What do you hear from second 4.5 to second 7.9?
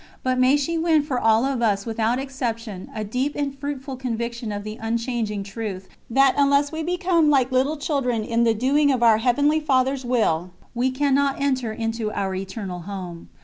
of the unchanging truth, that unless we become as little